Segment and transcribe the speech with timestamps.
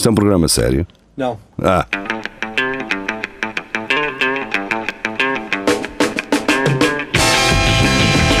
[0.00, 0.86] Isto é um programa sério?
[1.14, 1.38] Não.
[1.62, 1.86] Ah.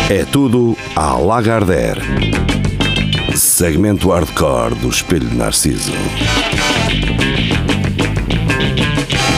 [0.08, 2.00] É tudo à Lagardère.
[3.36, 5.92] Segmento hardcore do Espelho de Narciso.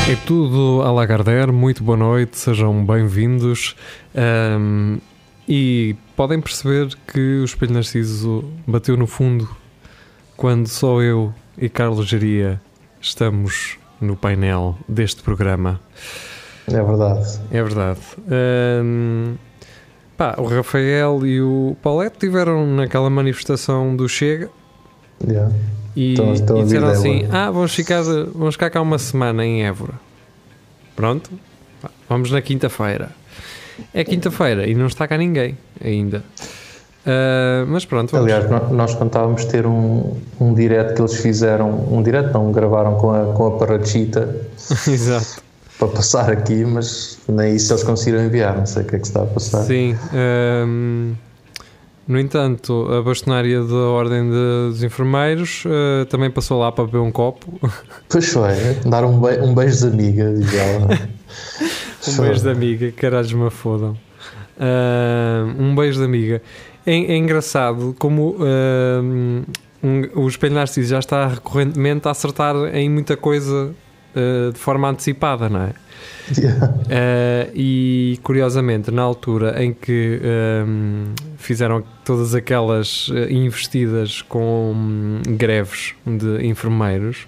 [0.09, 3.75] É tudo a Lagardère, muito boa noite, sejam bem-vindos.
[4.14, 4.98] Ahm,
[5.48, 9.48] e podem perceber que o Espelho Narciso bateu no fundo
[10.36, 12.60] quando só eu e Carlos Geria
[13.00, 15.80] estamos no painel deste programa.
[16.66, 17.40] É verdade.
[17.50, 18.00] É verdade.
[18.29, 19.34] Ahm,
[20.16, 24.48] pá, o Rafael e o Paulette tiveram naquela manifestação do Chega
[25.24, 25.54] Yeah.
[25.94, 27.29] e, estão e disseram assim.
[27.30, 29.94] Ah, vamos ficar, vamos ficar cá uma semana em Évora.
[30.96, 31.30] Pronto,
[32.08, 33.10] vamos na quinta-feira.
[33.94, 36.24] É quinta-feira e não está cá ninguém ainda.
[37.06, 38.30] Ah, mas pronto, vamos.
[38.33, 43.10] Aliás, nós contávamos ter um, um direct que eles fizeram, um direct não, gravaram com
[43.10, 44.36] a, com a Parachita
[44.86, 45.42] Exato.
[45.78, 49.04] para passar aqui, mas nem isso eles conseguiram enviar, não sei o que é que
[49.06, 49.62] se está a passar.
[49.64, 49.96] Sim.
[50.12, 51.14] ahm,
[52.06, 56.98] no entanto, a bastonária da Ordem de- dos Enfermeiros ah, também passou lá para beber
[56.98, 57.46] um copo.
[58.08, 58.52] Pois foi,
[58.86, 60.88] dar um, be um beijo de amiga, diz ela.
[62.08, 63.96] Um beijo de amiga, caralhos me fodam.
[64.58, 66.42] Ah, um beijo de amiga.
[66.86, 69.00] É, é engraçado como ah,
[69.83, 73.74] um- o Espelho Narciso já está recorrentemente a acertar em muita coisa
[74.14, 75.72] ah, de forma antecipada, não é?
[76.39, 76.74] Yeah.
[76.92, 80.20] Uh, e curiosamente, na altura em que
[80.66, 87.27] um, fizeram todas aquelas uh, investidas com hum, greves de enfermeiros,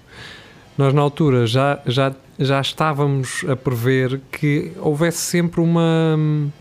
[0.77, 6.51] nós na altura já, já, já estávamos a prever que houvesse sempre uma, hum,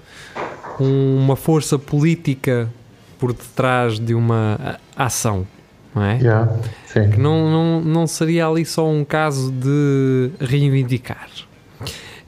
[0.81, 2.71] uma força política
[3.19, 5.47] por detrás de uma ação,
[5.95, 6.19] não é?
[6.19, 6.59] Yeah,
[6.93, 11.29] que não, não, não seria ali só um caso de reivindicar.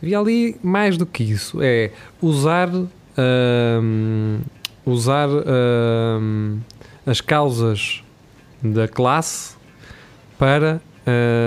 [0.03, 4.41] Havia ali mais do que isso, é usar, hum,
[4.85, 6.61] usar hum,
[7.07, 8.05] as causas
[8.63, 9.57] da classe
[10.39, 10.81] para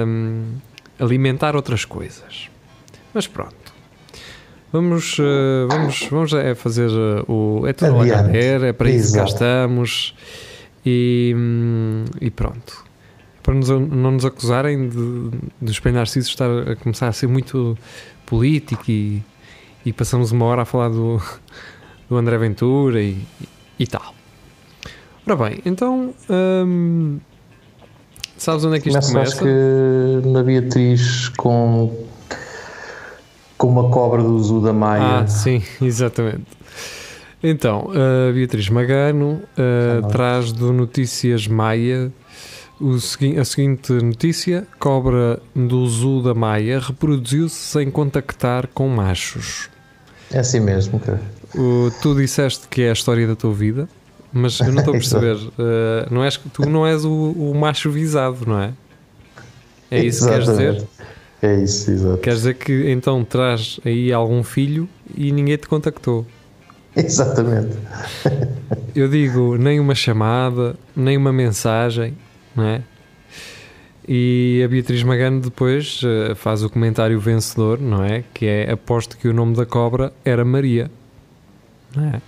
[0.06, 0.56] hum,
[1.00, 2.50] alimentar outras coisas.
[3.14, 3.69] Mas pronto.
[4.72, 7.66] Vamos, eh, vamos, vamos é fazer eh, o.
[7.66, 8.12] É tudo Adiante.
[8.18, 10.16] Lagardère, é para isso que cá estamos.
[10.86, 12.86] E, hum, e pronto.
[13.42, 15.32] Para nos- não nos acusarem de,
[15.62, 17.76] de Espelho Narciso estar a começar a ser muito
[18.26, 19.24] político e,
[19.86, 21.20] e passamos uma hora a falar do,
[22.08, 23.18] do André Ventura e,
[23.80, 24.14] e tal.
[25.26, 26.14] Ora bem, então.
[26.30, 27.18] hum,
[28.38, 29.32] sabes onde é que isto Começa, começa?
[29.36, 32.08] acho que na Beatriz com,
[33.60, 35.20] com uma cobra do Zu da Maia.
[35.20, 36.46] Ah, sim, exatamente.
[37.44, 42.12] Então, a Beatriz Magano uh, traz do Notícias Maia
[43.00, 49.70] segui- a seguinte notícia: Cobra do Zoo da Maia reproduziu-se sem contactar com machos.
[50.32, 51.22] É assim mesmo, cara.
[51.56, 53.88] O- tu disseste que é a história da tua vida,
[54.34, 55.36] mas eu não estou a perceber.
[55.36, 55.52] uh,
[56.12, 58.74] não és, tu não és o, o macho visado, não é?
[59.92, 60.84] É isso que queres dizer?
[61.42, 62.18] É isso, exato.
[62.18, 66.26] Quer dizer que então traz aí algum filho e ninguém te contactou.
[66.96, 67.78] Exatamente.
[68.96, 72.18] Eu digo nem uma chamada, nem uma mensagem,
[72.56, 72.82] não é?
[74.12, 78.24] E a Beatriz Magano depois eh, faz o comentário vencedor, não é?
[78.34, 80.90] Que é aposto que o nome da cobra era Maria,
[81.96, 82.22] não é?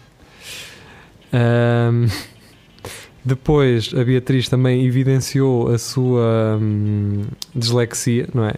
[1.33, 2.05] Ahm,
[3.25, 7.23] depois a Beatriz também evidenciou a sua hum,
[7.55, 8.53] dislexia, não é?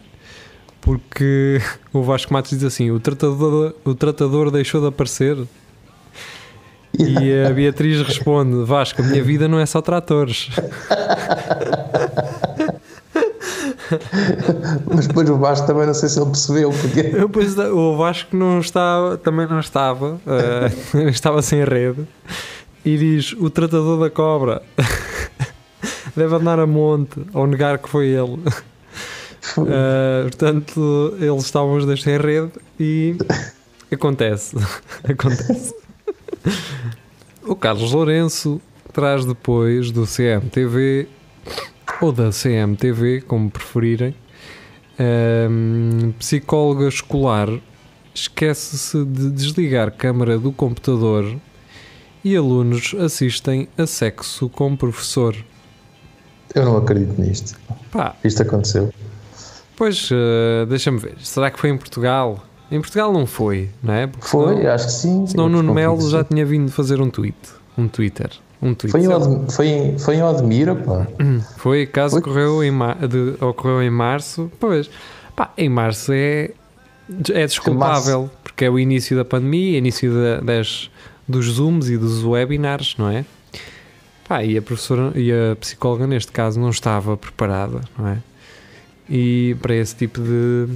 [0.83, 1.61] Porque
[1.91, 5.38] o Vasco Matos diz assim: o tratador, o tratador deixou de aparecer.
[6.99, 10.49] E a Beatriz responde: Vasco, a minha vida não é só tratores.
[14.94, 18.35] Mas depois o Vasco também não sei se ele percebeu, porque Eu, pois, o Vasco
[18.35, 20.71] não estava, também não estava, eh,
[21.09, 22.07] estava sem rede.
[22.83, 24.61] E diz: O tratador da cobra
[26.15, 28.39] deve andar a monte ou negar que foi ele.
[29.68, 33.16] Eh, portanto, eles estavam os dois sem rede e
[33.92, 34.56] acontece.
[35.04, 35.75] acontece.
[37.45, 38.62] O Carlos Lourenço
[38.94, 41.07] traz depois do CMTV
[42.01, 44.16] ou da CMTV, como preferirem,
[44.98, 47.50] ehm, psicóloga escolar
[48.13, 51.36] esquece-se de desligar câmara do computador
[52.24, 55.36] e alunos assistem a sexo com professor.
[56.54, 57.60] eu não acredito nisto.
[57.92, 58.94] Pá, Isto aconteceu.
[59.75, 61.16] Pois eh, deixa-me ver.
[61.22, 62.44] Será que foi em Portugal?
[62.72, 64.08] Em Portugal não foi, não é?
[64.08, 65.28] Porque Foi, senão- acho que sim.
[65.28, 66.30] Senão Nuno Melo já sim.
[66.31, 67.38] tinha vindo fazer um tweet,
[67.78, 68.31] um Twitter,
[68.62, 68.92] Um tweet.
[68.92, 69.16] Foi em, seu.
[69.18, 71.06] Odm- foi, foi em Odmira, pá.
[71.58, 72.22] Foi, caso Foi?
[72.22, 72.72] ocorreu em,
[73.08, 74.50] de- ocorreu em março.
[74.60, 74.90] Pois,
[75.36, 76.52] pá, em março é,
[77.31, 80.90] é desculpável, porque é o início da pandemia, início da- das,
[81.28, 83.25] dos Zooms e dos webinars, não é?
[84.28, 88.18] Pá, e a professora e a psicóloga, neste caso, não estava preparada, não é?
[89.09, 90.67] E para esse tipo de.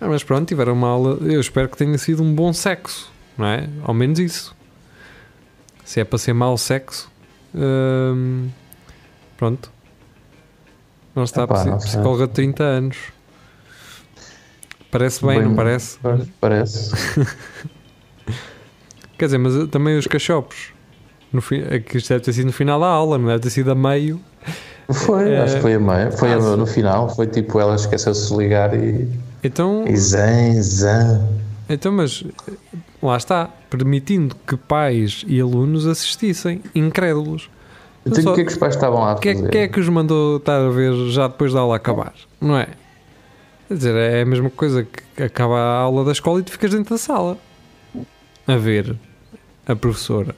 [0.00, 1.18] Ah, mas pronto, tiveram uma aula.
[1.20, 3.68] Eu espero que tenha sido um bom sexo, não é?
[3.82, 4.56] Ao menos isso.
[5.84, 7.10] Se é para ser mau sexo,
[7.54, 8.48] hum,
[9.36, 9.70] pronto.
[11.14, 12.96] Não está Epá, a não psicóloga de 30 anos.
[14.90, 15.98] Parece bem, não parece?
[16.40, 16.92] Parece.
[19.18, 20.72] Quer dizer, mas também os cachopos.
[21.32, 23.50] No fim, é que isto deve ter sido no final da aula, não deve ter
[23.50, 24.20] sido a meio.
[24.92, 25.40] Foi, É.
[25.42, 26.10] acho que foi a meia.
[26.12, 26.56] Foi a- sim.
[26.56, 27.08] no final.
[27.14, 29.08] Foi tipo, ela esqueceu-se de ligar e.
[29.42, 31.26] Então, E zan, zan.
[31.68, 32.22] então, mas
[33.02, 37.48] lá está, permitindo que pais e alunos assistissem, incrédulos.
[38.04, 39.48] Então, Só- o que é que os pais estavam lá a Quem é, fazer?
[39.50, 42.12] quem é que os mandou estar a ver já depois da aula acabar?
[42.40, 42.68] Não é?
[43.68, 44.84] Quer dizer, é a mesma coisa
[45.14, 47.36] que acaba a aula da escola e tu ficas dentro da sala
[48.46, 48.96] a ver
[49.66, 50.34] a professora.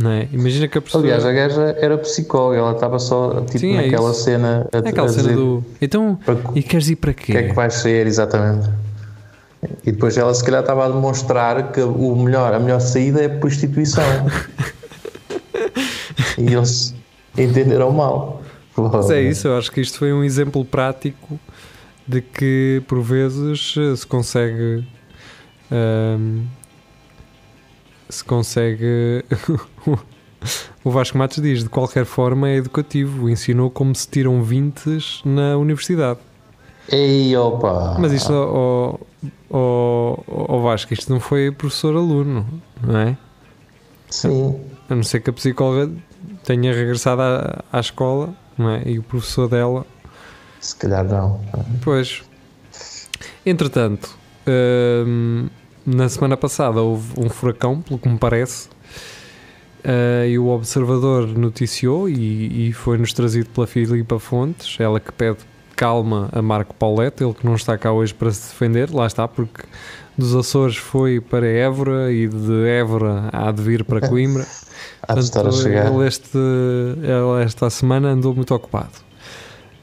[0.00, 0.26] É?
[0.32, 1.04] Imagina que a professora.
[1.04, 4.24] Aliás, a gaja era psicóloga, ela estava só tipo Sim, é naquela isso.
[4.24, 5.64] cena a, é aquela a cena dizer do.
[5.80, 7.54] Então, para- e queres ir para o que é que quê?
[7.54, 8.68] vais sair exatamente.
[9.86, 13.26] E depois ela se calhar estava a demonstrar que o melhor, a melhor saída é
[13.26, 14.02] a prostituição.
[16.38, 16.94] e eles
[17.36, 18.42] entenderam mal.
[18.76, 21.38] Mas é isso, eu acho que isto foi um exemplo prático
[22.08, 24.84] de que por vezes se consegue.
[25.70, 26.40] ahm,
[28.12, 29.24] se consegue.
[30.84, 35.56] o Vasco Matos diz: de qualquer forma é educativo, ensinou como se tiram 20 na
[35.56, 36.20] universidade.
[36.90, 37.96] Ei, opa!
[37.98, 39.00] Mas isto, ao,
[39.50, 42.46] ao, ao Vasco, isto não foi professor-aluno,
[42.82, 43.16] não é?
[44.10, 44.60] Sim.
[44.90, 45.90] A não ser que a psicóloga
[46.44, 48.82] tenha regressado à, à escola, não é?
[48.84, 49.86] E o professor dela
[50.60, 51.40] Se calhar não.
[51.82, 52.22] Pois.
[53.46, 54.16] Entretanto,
[55.06, 55.48] hum,
[55.84, 58.68] na semana passada houve um furacão, pelo que me parece,
[59.84, 65.38] uh, e o Observador noticiou e, e foi-nos trazido pela Filipa Fontes, ela que pede
[65.76, 69.26] calma a Marco Paulette, ele que não está cá hoje para se defender, lá está,
[69.26, 69.64] porque
[70.16, 74.46] dos Açores foi para Évora e de Évora há de vir para Coimbra.
[75.02, 75.92] Há de estar a chegar.
[75.92, 78.92] Ele, este, ele esta semana andou muito ocupado.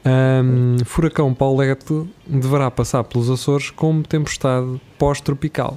[0.04, 5.76] Ahm, furacão Paulette deverá passar pelos Açores como tempestade pós-tropical.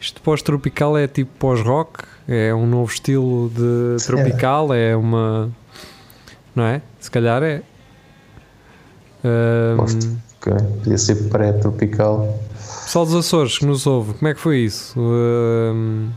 [0.00, 5.50] Isto pós-tropical é tipo pós-rock, é um novo estilo de tropical, é uma.
[6.56, 6.80] Não é?
[6.98, 7.62] Se calhar é.
[9.22, 10.16] Ahm, Posto.
[10.40, 10.52] Ok.
[10.82, 12.38] Podia ser pré-tropical.
[12.84, 14.98] Pessoal dos Açores que nos ouve, como é que foi isso?
[14.98, 16.08] Ahm,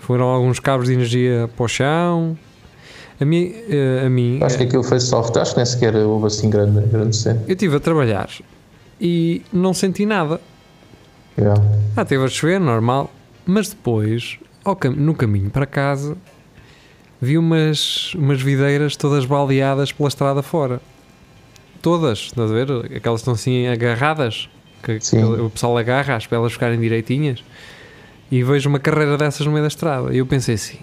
[0.00, 2.36] foram alguns cabos de energia para o chão?
[3.20, 5.36] A mim, eh, a mim Acho que aquilo foi soft.
[5.36, 7.40] Acho que nem sequer houve assim grande, grande cena.
[7.46, 8.28] eu estive a trabalhar
[9.00, 10.40] e não senti nada.
[11.38, 11.60] Yeah.
[11.96, 13.10] Ah, esteve a chover, normal.
[13.46, 16.16] Mas depois, ao cam- no caminho para casa,
[17.20, 20.80] vi umas, umas videiras todas baleadas pela estrada fora.
[21.82, 22.70] Todas, estás a ver?
[22.96, 24.48] Aquelas que estão assim agarradas,
[24.82, 27.44] que, que o pessoal agarra para elas ficarem direitinhas.
[28.30, 30.14] E vejo uma carreira dessas no meio da estrada.
[30.14, 30.78] E eu pensei assim: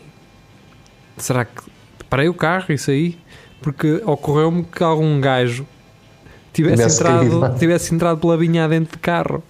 [1.18, 1.62] será que
[2.10, 3.18] parei o carro e saí?
[3.62, 5.66] Porque ocorreu-me que algum gajo
[6.54, 7.60] tivesse Tivesse entrado, caído.
[7.60, 9.44] tivesse entrado pela vinha dentro de carro.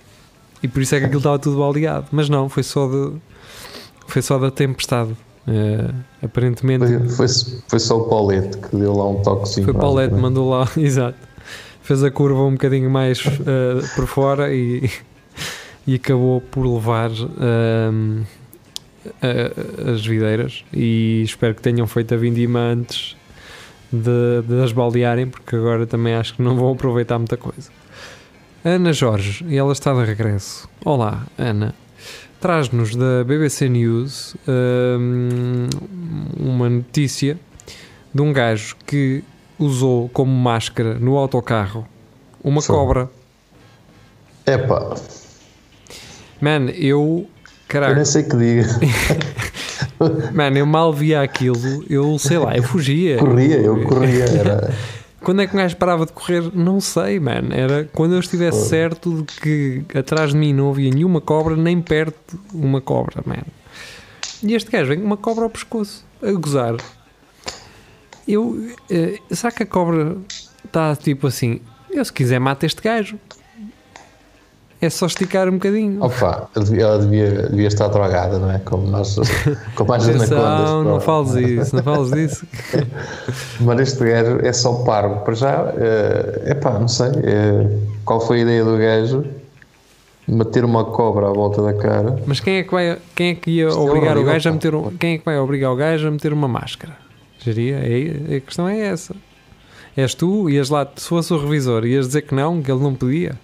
[0.63, 2.07] E por isso é que aquilo estava tudo baleado.
[2.11, 3.13] Mas não, foi só, de,
[4.07, 5.15] foi só da tempestade.
[5.47, 5.89] Eh,
[6.23, 7.27] aparentemente Foi, foi,
[7.67, 9.65] foi só o Paulete que deu lá um toquezinho.
[9.65, 10.21] foi Paulette, basicamente.
[10.21, 11.17] mandou lá, exato.
[11.81, 14.87] Fez a curva um bocadinho mais eh, por fora e,
[15.87, 17.09] e acabou por levar
[19.21, 20.63] a- as videiras.
[20.73, 23.15] E espero que tenham feito a vindima antes
[23.91, 27.69] de, de as baldearem, porque agora também acho que não vão aproveitar muita coisa.
[28.63, 30.69] Ana Jorge, e ela está de regresso.
[30.85, 31.73] Olá, Ana.
[32.39, 35.67] Traz-nos da BBC News ehm,
[36.39, 37.39] uma notícia
[38.13, 39.23] de um gajo que
[39.57, 41.87] usou como máscara no autocarro
[42.43, 42.73] uma Só.
[42.73, 43.09] cobra.
[44.45, 44.95] Epá,
[46.39, 46.77] Man, eu.
[46.77, 47.27] eu nem
[47.67, 48.67] Caraca, sei que diga.
[50.33, 53.17] man, eu mal via aquilo, eu sei lá, eu fugia.
[53.17, 54.25] Corria, eu corria.
[54.25, 54.71] Era...
[55.23, 56.51] Quando é que um gajo parava de correr?
[56.53, 57.49] Não sei, man.
[57.51, 58.69] Era quando eu estivesse Foda.
[58.69, 63.43] certo de que atrás de mim não havia nenhuma cobra, nem perto uma cobra, man.
[64.43, 66.75] E este gajo vem com uma cobra ao pescoço, a gozar.
[68.27, 68.67] Eu.
[68.89, 70.17] eh, será que a cobra
[70.65, 71.61] está tipo assim?
[71.89, 73.19] Eu, se quiser, mata este gajo.
[74.81, 76.03] É só esticar um bocadinho.
[76.03, 78.57] Opa, ela devia, devia, estar drogada, não é?
[78.59, 79.15] Como nós,
[79.75, 80.85] como as Atenção, anacondas.
[80.85, 80.99] não pá.
[81.01, 82.47] fales isso, não fales disso.
[83.61, 85.21] Mas este gajo é só parvo.
[85.21, 85.73] Para já,
[86.45, 87.11] é pá, não sei.
[87.23, 89.23] eh, qual foi a ideia do gajo?
[90.27, 92.15] Meter uma cobra à volta da cara.
[92.25, 94.49] Mas quem é que vai, quem é que ia Isto é obrigar o horrível, gajo
[94.49, 96.97] a meter um, quem é que vai obrigar o gajo a meter uma máscara?
[97.39, 97.77] Geria?
[97.77, 99.15] É, a questão é essa.
[99.97, 102.95] És tu, ias lá, se fosse o revisor, ias dizer que não, que ele não
[102.95, 103.35] podia.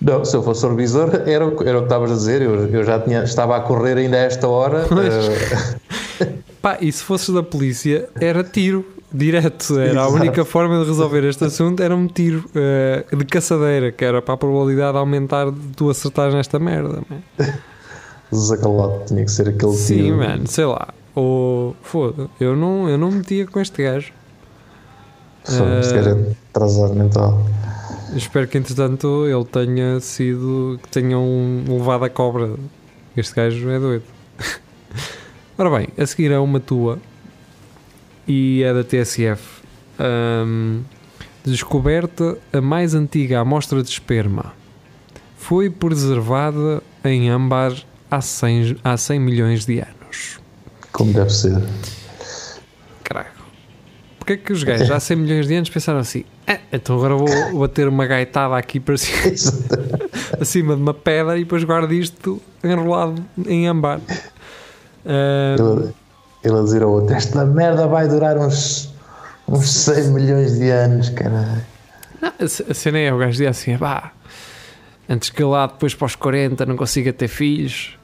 [0.00, 2.42] Não, se eu fosse o revisor, era, o que- era o que estavas a dizer.
[2.42, 4.84] Eu, eu já tinha, estava a correr ainda a esta hora.
[6.20, 9.78] eh, Pá, e se fosses da polícia, era tiro, direto.
[9.78, 10.12] Era a Exato.
[10.14, 14.34] única forma de resolver este assunto, era um tiro eh, de caçadeira, que era para
[14.34, 17.00] a probabilidade aumentar de tu acertares nesta merda.
[17.08, 17.54] man.
[18.34, 20.16] Zacalote, tinha que ser aquele Sim, tiro.
[20.18, 20.88] mano, sei lá.
[21.14, 24.12] Ou foda, eu não, eu não metia com este gajo.
[25.44, 27.40] Foda, Este Eh, gajo é atrasado mental.
[28.14, 30.78] Espero que entretanto ele tenha sido.
[30.82, 32.54] que tenham levado a cobra.
[33.16, 34.04] Este gajo é doido.
[35.58, 36.98] Ora bem, a seguir é uma tua
[38.28, 39.62] e é da TSF.
[39.98, 40.82] Ahm,
[41.44, 44.52] descoberta a mais antiga amostra de esperma.
[45.38, 47.72] Foi preservada em âmbar
[48.10, 50.40] há 100, há 100 milhões de anos.
[50.92, 51.62] Como deve ser.
[54.26, 56.24] Porquê é que os gajos há 100 milhões de anos pensaram assim?
[56.48, 59.22] "Ah, então agora vou bater uma gaitada aqui para cima,
[60.40, 64.00] acima de uma pedra e depois guardo isto enrolado em ambar.
[65.06, 65.54] Ah,
[66.42, 68.92] Ele, a dizer ao outro: Esta merda vai durar uns,
[69.46, 71.62] uns 100 milhões de anos, caralho.
[72.68, 74.10] a cena é, o gajo dizia assim, pá,
[75.08, 77.96] antes que eu lá depois para os 40 não consiga ter filhos,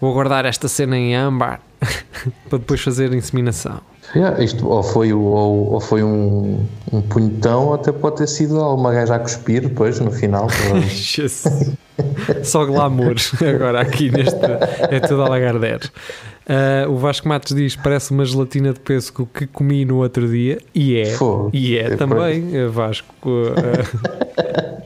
[0.00, 1.60] vou guardar esta cena em âmbar
[2.48, 3.82] para depois fazer inseminação.
[4.14, 8.60] Yeah, isto ou foi, ou, ou foi um, um punhetão, ou até pode ter sido
[8.60, 10.48] alguma gaja a cuspir depois, no final.
[12.42, 14.38] Só glamour agora aqui neste
[14.90, 15.80] é tudo a lagarder.
[16.48, 20.58] Ah, o Vasco Matos diz parece uma gelatina de pêssego que comi no outro dia
[20.74, 21.14] e é,
[21.52, 23.14] e é É também eh, Vasco
[23.56, 24.82] ah,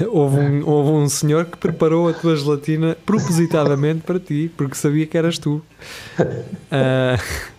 [0.10, 5.06] houve, um, houve um senhor que preparou a tua gelatina propositadamente para ti porque sabia
[5.06, 5.62] que eras tu
[6.16, 7.53] Fogo.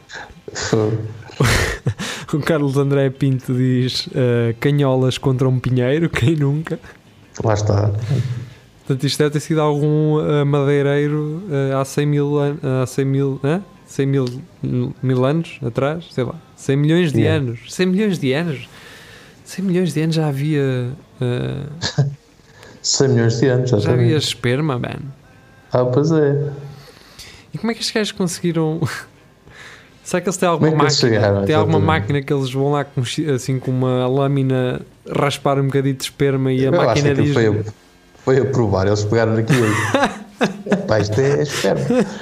[2.33, 6.79] O Carlos André Pinto diz ah, canholas contra um pinheiro quem nunca
[7.43, 7.91] Lá está.
[8.87, 13.05] Portanto, isto deve ter sido algum ah, madeireiro ah, há 100 mil anos, há 100
[13.05, 13.61] mil, hã?
[13.87, 14.25] 100 mil,
[15.03, 17.43] mil anos atrás, sei lá, 100 milhões de Yeah.
[17.43, 18.67] anos, 100 milhões de anos,
[19.43, 20.89] 100 milhões de anos já havia,
[21.21, 22.05] ah,
[22.81, 24.99] 100 milhões de anos, já, já havia esperma, man.
[25.71, 26.51] Ah, pois é.
[27.53, 28.79] E como é que estes gajos conseguiram?
[30.05, 30.89] Será que eles têm alguma é máquina?
[30.91, 33.01] chegaram, tem alguma máquina que eles vão lá com,
[33.33, 34.79] assim com uma lâmina
[35.11, 37.33] raspar um bocadinho de esperma e a Eu máquina diz.
[37.33, 37.63] foi a,
[38.23, 39.65] foi a provar, eles pegaram naquilo.
[40.87, 41.81] Pá, isto é esperma.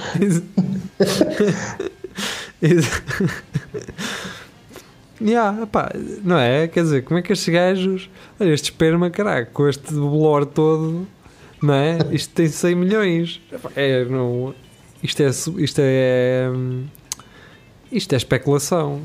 [5.22, 5.92] Yeah, pá,
[6.24, 6.68] não é?
[6.68, 8.10] Quer dizer, como é que estes gajos,
[8.40, 11.08] olha, este esperma, caraca, com este bolor todo,
[11.62, 11.98] não é?
[12.12, 13.42] Isto tem 100 milhões.
[13.76, 14.54] É, não,
[15.02, 16.84] isto é, isto é, hum,
[17.94, 19.02] isto é especulação.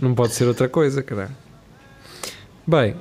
[0.00, 1.36] Não pode ser outra coisa, caralho.
[2.66, 2.94] Bem,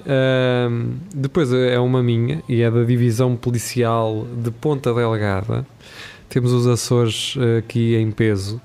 [0.70, 5.65] hum, depois é uma minha e é da Divisão Policial de Ponta Delgada.
[6.27, 8.60] Temos os Açores eh, aqui em peso.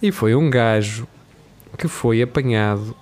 [0.00, 1.06] E foi um gajo
[1.76, 2.94] que foi apanhado.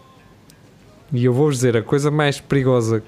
[1.12, 3.02] E eu vou-vos dizer, a coisa mais perigosa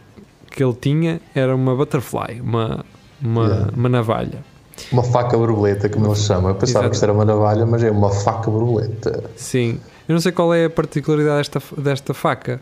[0.50, 2.84] que ele tinha era uma butterfly, uma,
[3.20, 3.72] uma, Yeah.
[3.76, 4.44] uma navalha.
[4.92, 6.50] Uma faca borboleta, como eles chamam.
[6.50, 6.90] Eu pensava Exato.
[6.90, 9.24] que isto era uma navalha, mas é uma faca borboleta.
[9.36, 9.80] Sim.
[10.08, 12.60] Eu não sei qual é a particularidade desta, desta faca.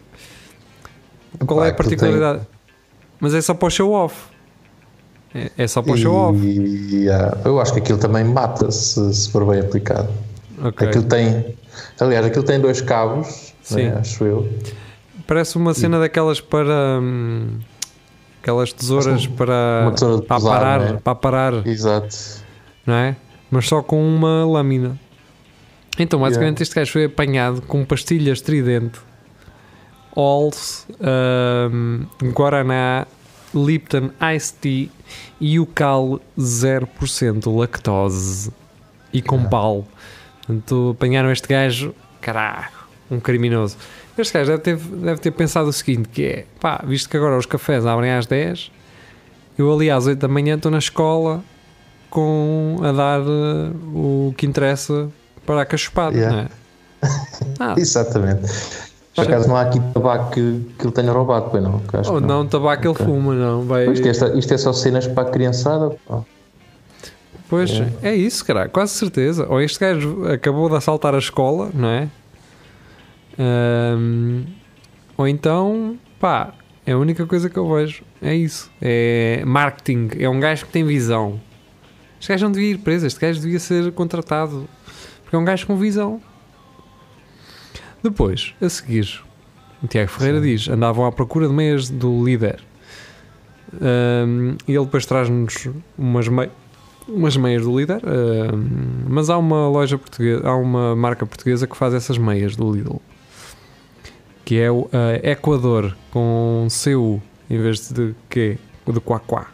[1.47, 2.43] Qual é a particularidade?
[3.21, 4.17] Mas é só para o show off.
[5.35, 6.39] É, é só para o show off.
[6.39, 10.09] E ah, eu acho que aquilo também mata se, se for bem aplicado.
[10.63, 10.89] Ok.
[10.89, 11.57] Aquilo tem.
[12.01, 13.85] Aliás, aquilo tem dois cabos, Sim.
[13.85, 14.49] né, acho eu.
[15.27, 17.01] Parece uma cena daquelas para.
[17.01, 17.59] hum,
[18.47, 19.91] aquelas tesouras para.
[19.93, 20.93] tesoura para pesar, é?
[20.99, 21.67] Para parar.
[21.67, 22.17] Exato.
[22.87, 23.17] não é?
[23.51, 24.97] Mas só com uma lâmina.
[25.99, 26.63] Então, basicamente, Yeah.
[26.63, 29.01] este gajo foi apanhado com pastilhas tridente,
[30.15, 30.87] Halls,
[31.73, 33.07] um, Guaraná,
[33.55, 34.89] Lipton Ice Tea
[35.41, 38.53] e o cal 0% lactose
[39.13, 39.51] e com Yeah.
[39.51, 39.89] pau.
[40.47, 42.71] Portanto, apanharam este gajo, caraca,
[43.11, 43.77] um criminoso.
[44.19, 47.37] Este gajo deve ter, deve ter pensado o seguinte, que é, pá, visto que agora
[47.37, 48.71] os cafés abrem às 10,
[49.59, 51.43] eu ali às 8 da manhã estou na escola
[52.09, 55.09] com a dar eh, o que interessa
[55.45, 56.37] para a cachupada, Yeah.
[56.37, 56.49] não é?
[57.61, 58.51] Ah, Exatamente.
[59.15, 61.81] Por acaso não há aqui tabaco que, que ele tenha roubado, pois não?
[61.81, 63.05] que Ou que não, tabaco Ok.
[63.05, 63.63] ele fuma, não.
[63.63, 63.87] Vai...
[63.91, 65.97] Isto, é, isto é só cenas para a criançada.
[66.07, 66.21] pá.
[67.49, 67.71] Pois,
[68.03, 69.47] é isso, cara, quase certeza.
[69.49, 72.09] Ou este gajo acabou de assaltar a escola, não é?
[73.39, 74.45] Ahm,
[75.17, 76.53] ou então, pá,
[76.85, 78.03] é a única coisa que eu vejo.
[78.23, 78.71] É isso.
[78.81, 80.11] É marketing.
[80.19, 81.41] É um gajo que tem visão.
[82.21, 83.07] Este gajo não devia ir preso.
[83.07, 84.69] Este gajo devia ser contratado.
[85.23, 86.21] Porque é um gajo com visão.
[88.03, 89.21] Depois, a seguir,
[89.83, 92.63] o Tiago Ferreira diz: andavam à procura de meias do líder.
[93.75, 96.53] Ahm, e ele depois traz-nos umas meias
[97.09, 101.77] umas meias do líder, ahm, mas há uma loja portuguesa, há uma marca portuguesa que
[101.77, 103.01] faz essas meias do Lidl,
[104.47, 109.49] que é o ah, Equador com CU em vez de Q, o de Quá Quá.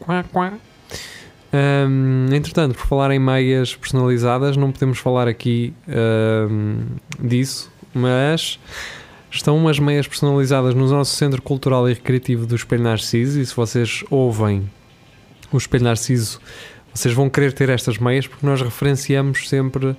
[0.00, 0.54] Quá Quá.
[1.52, 8.58] Ahm, entretanto, por falar em meias personalizadas, não podemos falar aqui ahm, disso, mas
[9.30, 13.54] estão umas meias personalizadas no nosso Centro Cultural e Recreativo do Espelho Narciso e se
[13.54, 14.70] vocês ouvem
[15.52, 16.40] o Espelho Narciso,
[16.92, 19.96] vocês vão querer ter estas meias porque nós referenciamos sempre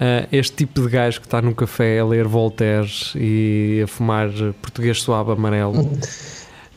[0.00, 4.30] ah, este tipo de gajo que está no café a ler Voltaire e a fumar
[4.62, 5.90] português suave amarelo.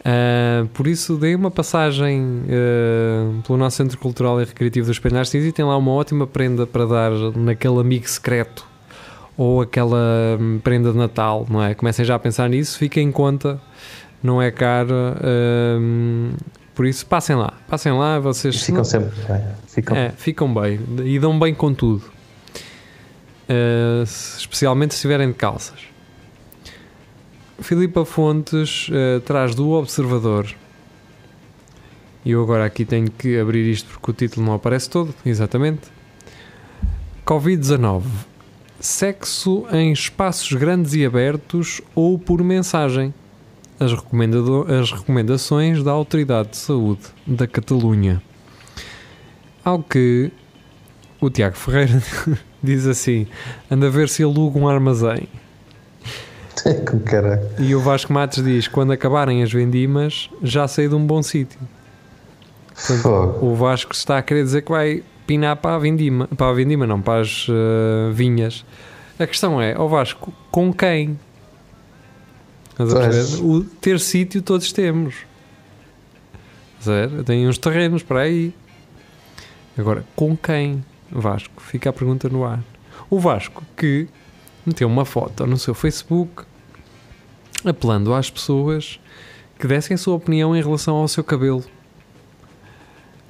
[0.06, 5.16] Ah, por isso, dei uma passagem ah, pelo nosso Centro Cultural e Recreativo do Espelho
[5.16, 8.68] Narciso e tem lá uma ótima prenda para dar naquele amigo secreto
[9.38, 11.74] ou aquela hum, prenda de Natal, não é?
[11.74, 13.62] Comecem já a pensar nisso, fiquem em conta,
[14.22, 14.94] não é caro.
[15.80, 16.34] hum,
[16.76, 19.42] por isso, passem lá, passem lá, vocês Ficam sempre bem.
[19.68, 19.96] Ficam.
[19.96, 22.04] é, ficam bem e dão bem com tudo.
[24.06, 25.80] Se- especialmente se estiverem de calças.
[27.60, 30.48] Filipa Fontes uh, traz do Observador.
[32.26, 35.14] E eu agora aqui tenho que abrir isto porque o título não aparece todo.
[35.26, 35.82] Exatamente.
[37.26, 38.04] Covid-19.
[38.80, 43.14] Sexo em espaços grandes e abertos ou por mensagem.
[43.80, 48.22] As, as recomendações da Autoridade de Saúde da Catalunha.
[49.64, 50.32] Ao que
[51.22, 52.02] o Tiago Ferreira
[52.64, 53.28] diz assim:
[53.70, 55.28] anda a ver se aluga um armazém.
[57.60, 61.60] E o Vasco Matos diz: quando acabarem as vendimas, já sei de um bom sítio.
[62.76, 63.40] Portanto.
[63.42, 66.88] O Vasco está a querer dizer que vai pinar para a vindima, para a vindima,
[66.88, 68.66] não, para as eh, vinhas.
[69.20, 71.20] A questão é, ó Vasco, com quem?
[73.40, 75.16] O ter sítio todos temos.
[77.26, 78.54] Tem uns terrenos para aí.
[79.78, 80.84] Agora, com quem?
[81.22, 82.64] Vasco, fica a pergunta no ar.
[83.10, 84.08] O Vasco que
[84.66, 86.44] meteu uma foto no seu Facebook
[87.64, 89.00] apelando às pessoas
[89.60, 91.64] que dessem a sua opinião em relação ao seu cabelo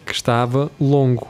[0.06, 1.28] que estava longo.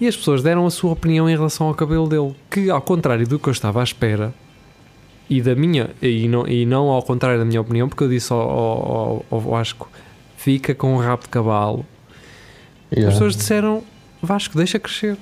[0.00, 3.26] E as pessoas deram a sua opinião em relação ao cabelo dele, que ao contrário
[3.26, 4.34] do que eu estava à espera,
[5.28, 8.32] e da minha, e não, e não ao contrário da minha opinião, porque eu disse
[8.32, 9.90] ao, ao, ao Vasco,
[10.36, 11.84] fica com um rabo de cavalo.
[12.92, 13.08] Yeah.
[13.08, 13.82] As pessoas disseram,
[14.22, 15.16] Vasco, deixa crescer.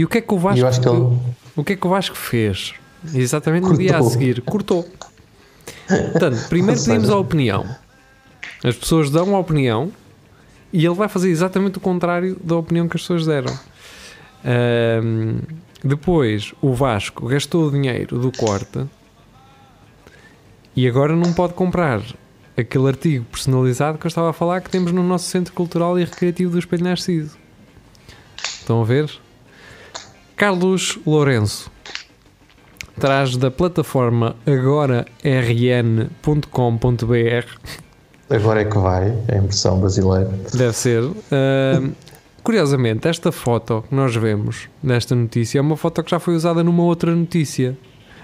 [0.00, 1.18] E o que é que o Vasco, que ele.
[1.54, 2.72] o que é que o Vasco fez?
[3.12, 4.10] Exatamente no dia a Cortou.
[4.10, 4.88] seguir, cortou.
[5.86, 7.66] Portanto, primeiro pedimos a opinião.
[8.64, 9.92] As pessoas dão a opinião
[10.72, 13.52] e ele vai fazer exatamente o contrário da opinião que as pessoas deram.
[14.42, 15.40] Ahm,
[15.84, 18.86] depois, o Vasco gastou o dinheiro do corte
[20.74, 22.00] e agora não pode comprar
[22.56, 26.04] aquele artigo personalizado que eu estava a falar que temos no nosso Centro Cultural e
[26.04, 27.36] Recreativo do Espelho Narciso.
[28.42, 29.20] Estão a ver?
[30.40, 31.70] Carlos Lourenço
[32.98, 35.04] traz da plataforma agorarn.com.br
[38.30, 40.30] Agora é que vai, é a impressão brasileira.
[40.54, 41.02] Deve ser.
[41.30, 41.90] Ahm,
[42.42, 46.64] curiosamente, esta foto que nós vemos nesta notícia é uma foto que já foi usada
[46.64, 47.76] numa outra notícia.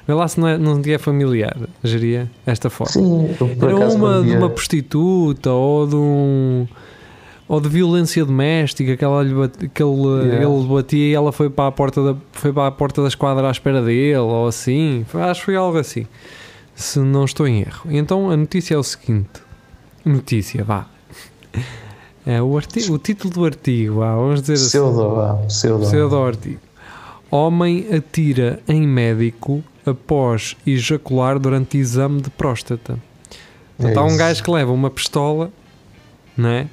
[0.09, 2.93] Vê lá se não, é, não lhe é familiar, geria, esta foto.
[2.93, 6.67] Sim, por Era uma de uma prostituta ou de um.
[7.49, 10.45] Ou de violência doméstica que, ela lhe bate- que ele, Yeah.
[10.49, 13.47] ele batia e ela foi para, a porta da, foi para a porta da esquadra
[13.47, 15.07] à espera dele, ou assim.
[15.15, 16.07] Acho que foi algo assim.
[16.75, 17.83] Se não estou em erro.
[17.89, 19.41] Então a notícia é o seguinte:
[20.05, 20.87] Notícia, vá.
[22.29, 24.67] É, o, artigo, o título do artigo, vá, vamos dizer assim.
[24.67, 25.87] Pseudo, vá, pseudo.
[25.87, 26.59] Pseudo artigo.
[27.31, 32.99] Homem atira em médico após ejacular durante exame de próstata.
[33.79, 35.53] Portanto, É há um gajo que leva uma pistola,
[36.37, 36.67] não é?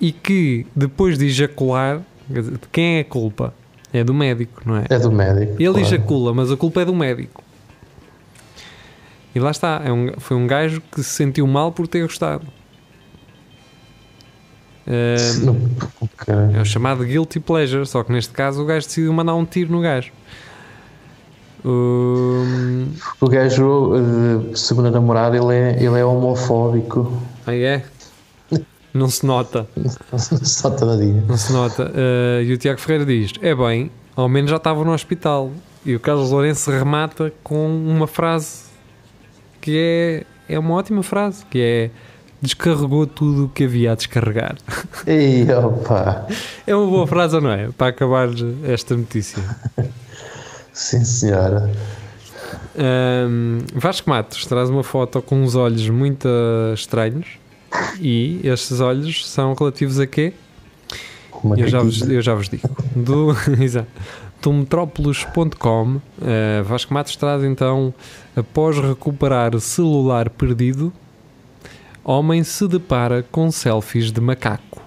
[0.00, 3.54] E que depois de ejacular, de quem é a culpa?
[3.92, 4.84] É do médico, não é?
[4.90, 5.52] É do médico.
[5.54, 5.80] Ele claro.
[5.80, 7.42] ejacula, mas a culpa é do médico.
[9.34, 12.46] E lá está, é um- foi um gajo que se sentiu mal por ter gostado.
[16.16, 16.56] Caralho.
[16.56, 19.72] é o chamado guilty pleasure, só que neste caso o gajo decidiu mandar um tiro
[19.72, 20.12] no gajo.
[21.64, 22.86] Hum,
[23.20, 27.20] O gajo, eh, segundo a namorada, ele é, ele é homofóbico.
[27.46, 27.84] aí é?
[28.96, 29.66] Não se nota.
[30.16, 31.22] Só todo dia.
[31.28, 31.92] Não se nota.
[31.94, 35.52] Eh, e o Tiago Ferreira diz: É bem, ao menos já estava no hospital.
[35.84, 38.64] E o Carlos Lourenço remata com uma frase
[39.60, 41.90] que é, é uma ótima frase, que é
[42.40, 44.56] descarregou tudo o que havia a descarregar.
[45.06, 46.26] Ei, opa.
[46.66, 47.68] É uma boa frase não é?
[47.70, 48.28] Para acabar
[48.64, 49.42] esta notícia.
[50.72, 51.70] Sim, senhora.
[52.76, 56.28] Ahm, Vasco Matos traz uma foto com uns olhos muito
[56.74, 57.26] estranhos
[58.00, 60.32] e estes olhos são relativos a quê?
[61.42, 62.68] Uma Eu já, vos, eu já vos digo.
[62.94, 63.88] Do, exato.
[64.40, 67.92] do metrópolis.com, eh, Vasco Matos traz então,
[68.34, 70.92] após recuperar celular perdido,
[72.04, 74.80] homem se depara com selfies de macaco.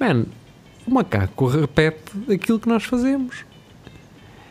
[0.00, 0.26] Man,
[0.86, 3.44] o macaco repete aquilo que nós fazemos.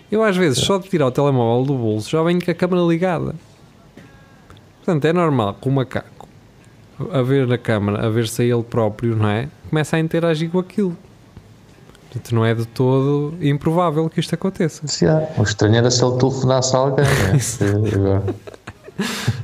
[0.10, 2.82] Eu às vezes, só de tirar o telemóvel do bolso, já venho com a câmera
[2.84, 3.36] ligada.
[4.78, 6.17] Portanto, é normal que o macaco,
[7.12, 9.48] a ver na câmara, a ver se é ele próprio, não é?
[9.70, 10.98] Começa a interagir com aquilo.
[12.04, 14.82] Portanto, não é de todo improvável que isto aconteça.
[14.88, 15.28] Já.
[15.38, 17.06] O estranho era se ele telefonasse a alguém.
[17.06, 17.40] Né?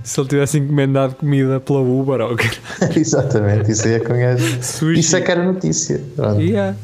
[0.03, 2.35] Se- ele tivesse encomendado comida pela Uber ou
[2.95, 4.99] Exatamente, isso aí é sushi.
[4.99, 6.03] Isso é que era notícia.
[6.39, 6.75] Yeah.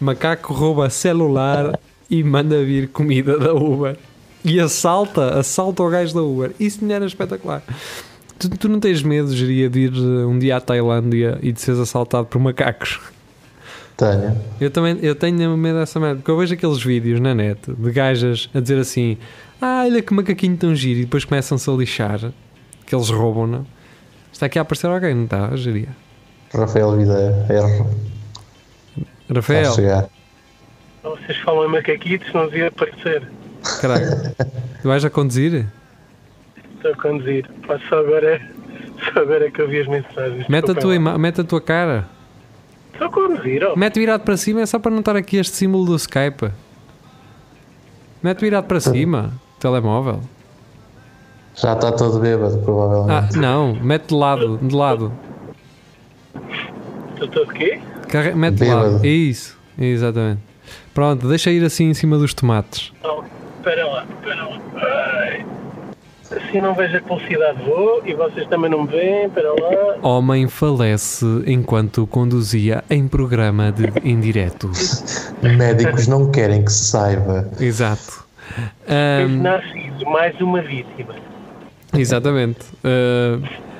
[0.00, 1.78] Macaco rouba celular
[2.10, 3.96] e manda vir comida da Uber.
[4.44, 6.52] E assalta, assalta o gajo da Uber.
[6.58, 7.62] Isso não era espetacular.
[8.40, 11.60] Tu, tu não tens medo, geria, de ir eh, um dia à Tailândia e de
[11.60, 12.98] seres assaltado por macacos?
[13.98, 14.34] Tenho.
[14.58, 17.90] Eu também eu tenho medo dessa merda, porque eu vejo aqueles vídeos na net de
[17.90, 19.18] gajas a dizer assim:
[19.60, 22.32] Ah, olha que macaquinho tão giro, e depois começam-se a lixar,
[22.86, 23.66] que eles roubam, não?
[24.32, 25.54] Está aqui a aparecer alguém, não está?
[25.54, 25.88] Geria.
[26.54, 27.46] Rafael Videira.
[27.50, 27.90] Erro.
[29.28, 29.74] A Rafael.
[31.02, 33.22] Vocês falam em macaquitos, não devia aparecer.
[33.82, 34.34] caralho,
[34.80, 35.66] tu vais a conduzir?
[36.80, 37.46] Estou a conduzir.
[37.66, 38.40] Pá, só agora,
[39.12, 40.48] só agora é que eu vi as mensagens.
[40.48, 42.08] Mete a, tua, ima- mete a tua cara.
[42.92, 43.76] Estou a conduzir, ó.
[43.76, 46.50] Mete virado para cima, é só para não estar aqui este símbolo do Skype.
[48.22, 50.20] Mete virado para cima, telemóvel.
[51.54, 53.36] Já está todo bêbado, Ah, provavelmente.
[53.38, 55.12] não, mete de lado, de lado.
[57.14, 57.80] Estou todo quê?
[58.08, 58.92] Carre- Mete de Bêbado.
[58.94, 59.06] lado.
[59.06, 60.40] Isso, exatamente.
[60.94, 62.92] Pronto, deixa ir assim em cima dos tomates.
[63.02, 63.24] Não,
[63.58, 64.60] espera lá, espera lá.
[66.50, 69.96] Assim não vejo a velocidade vou e vocês também não me veem, espera lá.
[70.02, 74.68] Homem falece enquanto conduzia em programa de indireto.
[75.42, 77.48] Médicos não querem que se saiba.
[77.60, 78.24] Exato.
[78.88, 81.14] Ahm, Narciso, mais uma vítima.
[81.96, 82.66] exatamente.
[82.82, 83.38] Ah,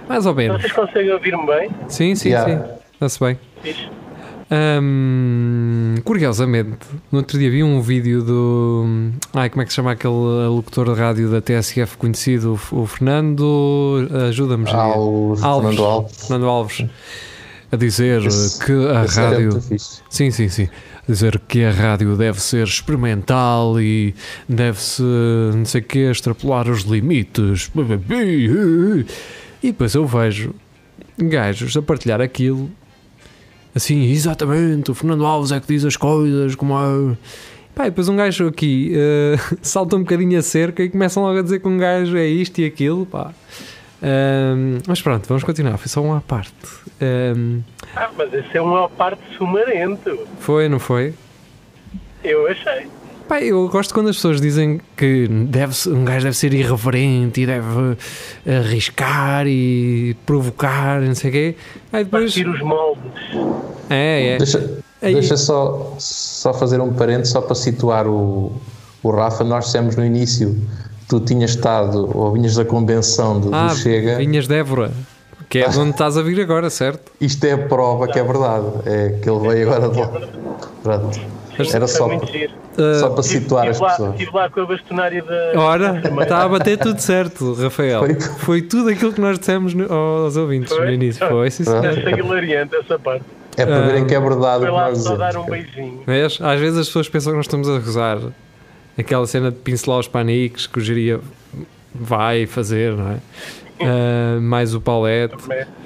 [0.08, 0.60] mais ou menos.
[0.62, 1.70] Vocês conseguem ouvir-me bem?
[1.88, 2.52] Sim, sim, Yeah.
[2.68, 2.72] sim.
[2.94, 3.38] Está-se bem.
[4.50, 6.78] Ahm, curiosamente,
[7.12, 9.10] no outro dia vi um vídeo do.
[9.32, 10.12] Ai, como é que se chama aquele
[10.48, 12.58] locutor de rádio da TSF conhecido?
[12.72, 14.08] O Fernando.
[14.28, 14.68] Ajuda-me.
[14.70, 15.40] Ao Alves.
[15.40, 16.16] Fernando Alves.
[16.26, 16.86] Fernando Alves.
[17.72, 19.60] A dizer Esse- que a rádio.
[20.08, 20.68] Sim, sim, sim.
[21.08, 24.14] Dizer que a rádio deve ser experimental e
[24.48, 25.02] deve-se,
[25.54, 27.70] não sei o quê, extrapolar os limites.
[29.62, 30.52] E depois eu vejo
[31.18, 32.70] gajos a partilhar aquilo
[33.74, 37.16] assim, exatamente, o Fernando Alves é que diz as coisas, como é.
[37.74, 41.42] Pá, depois um gajo aqui eh, salta um bocadinho a cerca e começam logo a
[41.42, 43.32] dizer que um gajo é isto e aquilo, pá.
[44.02, 45.76] Ahm, mas pronto, vamos continuar.
[45.78, 46.52] Foi só uma à parte.
[47.00, 47.60] Ahm,
[47.94, 50.26] Ah, mas esse é um ao parte sumarento.
[50.40, 51.14] foi, não foi?
[52.24, 52.86] Eu achei.
[53.30, 57.46] Pá, eu gosto quando as pessoas dizem que deve um gajo deve ser irreverente e
[57.46, 57.96] deve
[58.44, 61.56] arriscar e provocar, não sei o quê.
[61.92, 62.34] Aí depois.
[62.34, 63.04] Partir os moldes.
[63.88, 64.36] É, é.
[64.36, 68.50] Deixa, Aí- deixa só, só fazer um parente só para situar o,
[69.00, 69.44] o Rafa.
[69.44, 70.60] Nós dissemos no início
[71.06, 74.16] tu tinhas estado ou vinhas da convenção do, do Ah, Chega.
[74.18, 74.90] Vinhas de Évora,
[75.48, 77.12] que é de onde estás a vir agora, certo?
[77.20, 78.66] Isto é a prova que é verdade.
[78.86, 80.08] É que ele veio agora de lá.
[80.82, 81.39] Pronto.
[81.68, 82.52] Era Foi só, muito giro.
[82.98, 84.10] só para Tive- situar tive as lá, pessoas.
[84.12, 85.60] Estive lá com a bastonária da.
[85.60, 88.00] Ora, está a bater tudo certo, Rafael.
[88.00, 88.20] Foi.
[88.38, 90.86] Foi tudo aquilo que nós dissemos no- aos ouvintes Foi?
[90.86, 91.26] no início.
[91.28, 91.80] Foi, sim, Pronto.
[91.80, 91.98] senhor.
[91.98, 93.24] Achei hilariante essa parte.
[93.56, 96.02] É para verem que é verdade o Foi lá só dar um beijinho.
[96.06, 96.38] Vês?
[96.40, 98.18] Às vezes as pessoas pensam que nós estamos a gozar.
[98.98, 101.20] Aquela cena de pincelar os paniques que o geria
[101.94, 103.16] vai fazer, não é?
[103.82, 105.34] Ah, mais o Paulette.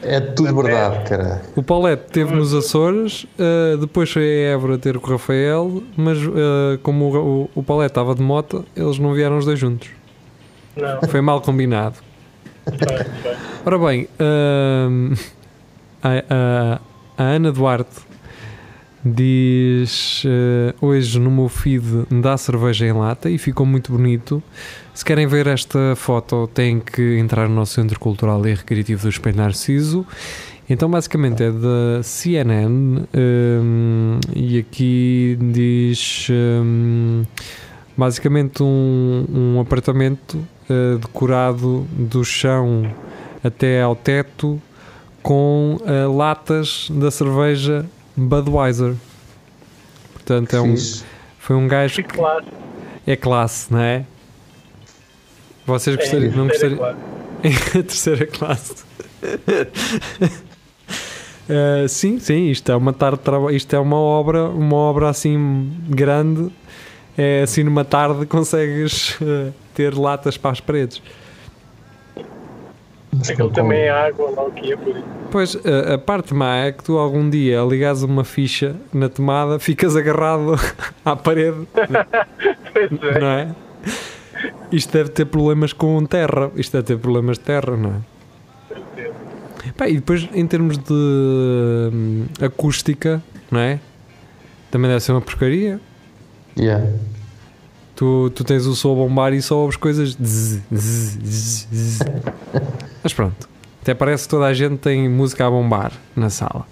[0.03, 1.43] É tudo verdade, cara.
[1.55, 6.19] O Paulette esteve nos Açores, ah, depois foi a Évora ter com o Rafael, mas
[6.19, 9.89] ah, como o, o, o Paulette estava de moto, eles não vieram os dois juntos.
[10.77, 11.97] Não, Foi mal combinado.
[13.65, 14.09] Ora bem,
[16.03, 16.81] a, a-
[17.17, 18.01] a Ana Duarte
[19.05, 24.43] Diz eh, hoje no meu feed dá cerveja em lata e ficou muito bonito.
[24.95, 29.09] Se querem ver esta foto, têm que entrar no nosso Centro Cultural e Recreativo do
[29.11, 30.07] Espelho Narciso.
[30.71, 37.25] Então, basicamente, é da CNN hum, e aqui diz hum,
[37.95, 40.39] basicamente um, um apartamento
[40.71, 42.91] eh, decorado do chão
[43.43, 44.59] até ao teto
[45.23, 47.85] com eh, latas da cerveja
[48.17, 48.95] Budweiser.
[50.13, 51.05] Portanto, é um, Fixe.
[51.39, 52.47] foi um gajo Que que classe.
[53.07, 54.05] é classe, não é?
[55.67, 57.01] Vocês É, gostariam, não terceira gostariam?
[57.43, 57.79] classe.
[57.79, 58.85] a terceira classe.
[61.47, 65.11] Eh, sim, sim, isto é uma tarde de trabalho, isto é uma obra, uma obra
[65.11, 66.51] assim grande.
[67.19, 71.03] É assim numa tarde consegues eh, ter latas para as paredes.
[73.29, 75.05] Aquilo também é água, lá o que é por isso.
[75.31, 79.59] Pois a, a parte má é que tu algum dia ligas uma ficha na tomada,
[79.59, 80.55] ficas agarrado
[81.05, 81.67] à parede,
[82.73, 83.19] Pois é.
[83.21, 83.55] não é?
[84.73, 88.15] Isto deve ter problemas com terra, isto deve ter problemas de terra, não é?
[89.77, 93.81] Pá, e depois, em termos de hum, acústica, não é?
[94.71, 95.81] Também deve ser uma porcaria.
[96.59, 96.87] Yeah.
[97.97, 100.17] Tu, tu tens o som a bombar e só ouves coisas.
[100.21, 101.99] zzz, zzz, zzz.
[103.05, 103.49] Mas pronto.
[103.83, 106.67] Até parece que toda a gente tem música a bombar na sala.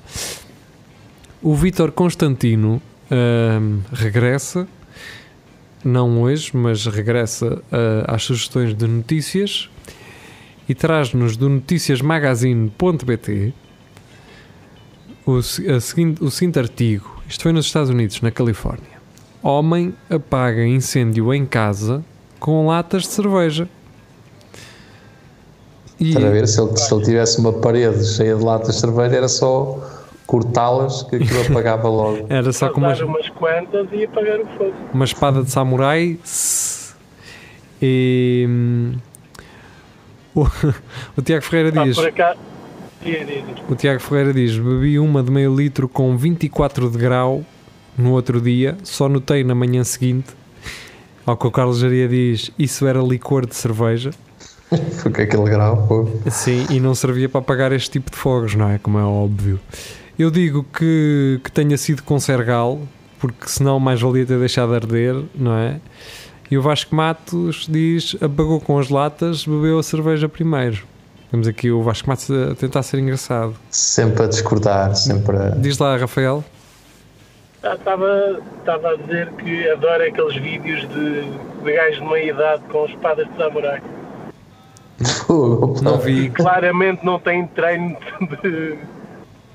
[1.42, 4.66] O Vítor Constantino hum, regressa,
[5.84, 9.68] não hoje, mas regressa ah, às sugestões de notícias
[10.66, 13.52] e traz-nos do noticiasmagazine.bt
[15.26, 17.22] o, o seguinte artigo.
[17.28, 19.02] Isto foi nos Estados Unidos, na Califórnia.
[19.42, 22.02] Homem apaga incêndio em casa
[22.40, 23.68] com latas de cerveja.
[26.02, 29.16] E, Para ver se ele, se ele tivesse uma parede cheia de latas de cerveja,
[29.16, 29.78] era só
[30.26, 32.26] cortá-las que aquilo apagava logo.
[32.28, 34.72] era só com uma, dar umas quantas e apagar o fogo.
[34.92, 36.18] uma espada de samurai.
[37.80, 38.92] E hum,
[40.34, 40.46] o,
[41.16, 41.98] o Tiago Ferreira Ah, diz.
[43.68, 47.44] O Tiago Ferreira diz: Bebi uma de meio litro com 24 de grau
[47.98, 50.30] no outro dia, só notei na manhã seguinte.
[51.26, 54.10] Ao que o Carlos Jaria diz: Isso era licor de cerveja.
[55.02, 56.08] Porque aquele grau, pô.
[56.30, 58.78] Sim, e não servia para apagar este tipo de fogos, não é?
[58.78, 59.60] Como é óbvio.
[60.18, 62.80] Eu digo que, que tenha sido com Sergal,
[63.18, 65.80] porque senão mais valia ter deixado de arder, não é?
[66.50, 70.84] E o Vasco Matos diz: apagou com as latas, bebeu a cerveja primeiro.
[71.30, 73.54] Temos aqui o Vasco Matos a tentar ser engraçado.
[73.70, 75.48] Sempre a discordar, sempre a.
[75.48, 76.44] Diz lá, Rafael.
[77.64, 81.22] Estava estava a dizer que adora aqueles vídeos de,
[81.64, 83.80] de gajos de meia idade com espadas de samurai.
[85.82, 86.30] Não vi.
[86.30, 87.96] Claramente não tem treino
[88.42, 88.78] de,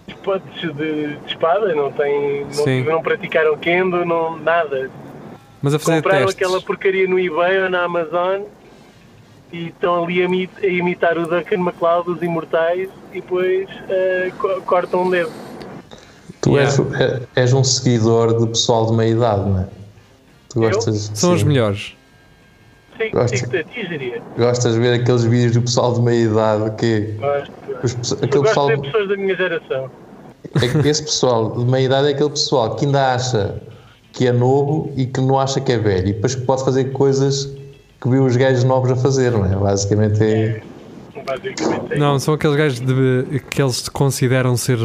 [0.08, 2.84] de de, espada, não, tem, Sim.
[2.84, 4.90] não, não praticaram kendo, não, nada.
[5.62, 6.36] Mas a fazer Compraram testes.
[6.36, 8.42] aquela porcaria no eBay ou na Amazon
[9.52, 14.32] e estão ali a, imi- a imitar o Duncan MacLeod, os imortais, e depois eh,
[14.38, 15.32] co- cortam um dedo.
[16.42, 16.70] Tu Yeah.
[16.72, 19.68] és, é- és um seguidor de pessoal de meia idade, não é?
[20.50, 20.70] Tu Eu?
[20.72, 21.48] gostas, São os sim.
[21.48, 21.96] melhores.
[22.98, 24.22] Sim, ti, diria.
[24.38, 27.16] Gostas de ver aqueles vídeos do pessoal de meia idade que.
[27.20, 27.52] Gosto.
[27.84, 29.92] Os, aquele gosto pessoal, de ver pessoas da minha geração.
[30.56, 33.62] é que esse pessoal de meia idade é aquele pessoal que ainda acha
[34.12, 36.86] que é novo e que não acha que é velho e depois que pode fazer
[36.86, 37.46] coisas
[38.02, 39.56] que viu os gajos novos a fazer, não é?
[39.56, 40.62] Basicamente é.
[41.24, 44.78] Basicamente é Não, são aqueles gajos de, que eles consideram ser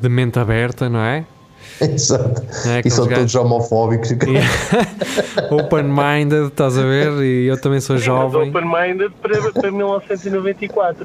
[0.00, 1.26] de mente aberta, não é?
[1.80, 2.42] Exato.
[2.66, 4.10] É E são gajos- todos homofóbicos.
[5.50, 7.12] Open-minded, estás a ver?
[7.22, 8.48] E eu também sou Sim, jovem.
[8.50, 11.04] open-minded para, para 1994.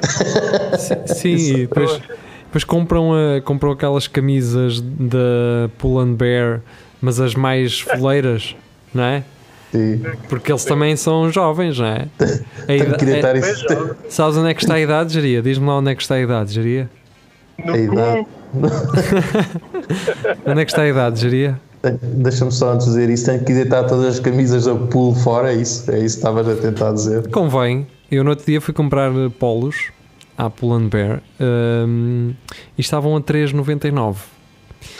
[1.08, 2.00] Sim, e depois,
[2.46, 6.62] depois compram, a- compram aquelas camisas da Pull and Bear,
[7.02, 8.56] mas as mais foleiras,
[8.94, 9.24] não é?
[9.72, 10.04] Sim.
[10.30, 12.08] Porque eles também são jovens, não é?
[12.64, 13.42] A Tenho ida- que deitar é-
[14.10, 15.42] sabes onde é que está a idade, Geria?
[15.42, 16.90] Diz-me lá onde é que está a idade, Geria.
[17.64, 18.28] No A idade.
[20.46, 21.60] Onde é que está a idade, Geria?
[22.02, 23.26] Deixa-me só antes dizer isso.
[23.26, 25.52] Tenho que deitar todas as camisas da pool fora.
[25.52, 25.92] É isso?
[25.92, 27.28] É isso que estavas a tentar dizer.
[27.30, 27.86] Convém.
[28.10, 29.92] Eu no outro dia fui comprar polos
[30.38, 32.34] à Pull and Bear hum,
[32.78, 34.18] e estavam a 3,99.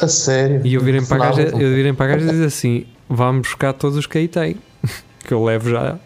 [0.02, 0.62] A sério.
[0.64, 3.48] E eu virem para a gaja, eu virem para a gaja e dizer assim: vamos
[3.48, 4.58] buscar todos os que aí tem,
[5.26, 5.98] que eu levo já.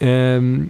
[0.00, 0.68] Hum,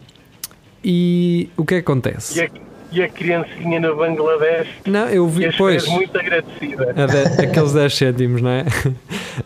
[0.84, 2.38] e o que é que acontece?
[2.38, 2.50] e, a,
[2.92, 6.90] e a criancinha no Bangladesh Não, eu vi, as pois, fez muito agradecida.
[6.96, 8.64] a de- aqueles 10 cêntimos, não é?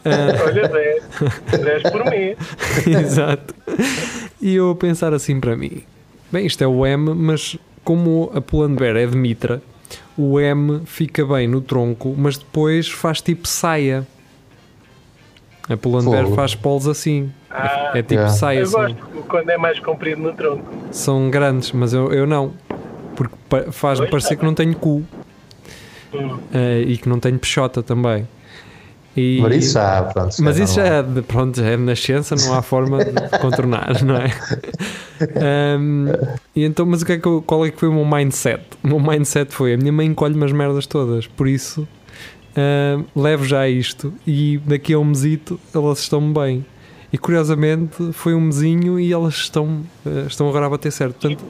[0.45, 1.05] Olha, 10.
[1.65, 2.37] 10 por mês.
[2.87, 3.55] Exato.
[4.41, 5.83] E eu a pensar assim para mim:
[6.31, 9.63] bem, isto é o M, mas como a Pull and Bear é de mitra,
[10.19, 14.07] o M fica bem no tronco, mas depois faz tipo saia.
[15.69, 17.33] A Pull&Bear faz polos assim.
[17.51, 18.33] Ah, É tipo Yeah.
[18.33, 18.97] saia, eu são, gosto
[19.29, 20.65] quando é mais comprido no tronco.
[20.93, 22.53] são grandes, mas eu, eu não.
[23.17, 23.35] Porque
[23.73, 25.03] faz-me parecer tá que não tenho cu
[26.15, 26.39] Hum.
[26.55, 28.27] eh, e que não tenho peixota também.
[29.17, 30.37] E, Mas isso já, pronto.
[30.41, 33.13] Mas é isso já é, de, pronto, já é de nascença, não há forma de
[33.41, 34.31] contornar, não é?
[35.75, 36.09] Ahm,
[36.55, 38.63] e então, mas o que é que eu- qual é que foi o meu mindset?
[38.85, 41.89] O meu mindset foi: a minha mãe encolhe-me as merdas todas, por isso
[42.57, 46.65] ahm, levo já isto e daqui a um mesito elas estão bem.
[47.13, 51.15] E curiosamente foi um mesinho e elas estão, eh, estão agora a bater certo.
[51.21, 51.43] Portanto,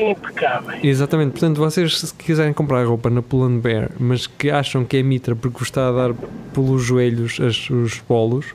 [0.00, 0.82] Impecáveis.
[0.84, 5.02] Exatamente, portanto, vocês se quiserem comprar roupa na Pull Bear, mas que acham que é
[5.02, 6.14] mitra porque vos está a dar
[6.54, 8.46] pelos joelhos as- os polos,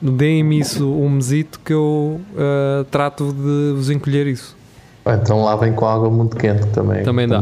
[0.00, 4.56] deem-me isso um mesito que eu ah, trato de vos encolher isso.
[5.04, 7.02] Ou Então lavem com água muito quente também.
[7.04, 7.38] Também dá.